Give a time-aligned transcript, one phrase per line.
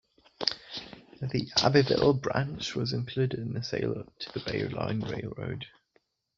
[1.21, 5.67] The Abbeville branch was included in the sale to the Bay Line Railroad.